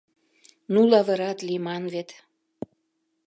[0.73, 2.09] —Ну лавырат лийман вет!